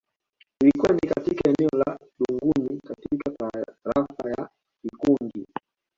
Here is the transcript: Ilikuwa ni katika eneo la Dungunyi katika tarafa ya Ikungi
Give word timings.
Ilikuwa 0.59 0.93
ni 0.93 0.99
katika 1.09 1.49
eneo 1.49 1.69
la 1.85 1.99
Dungunyi 2.19 2.79
katika 2.87 3.31
tarafa 3.85 4.29
ya 4.37 4.49
Ikungi 4.83 5.45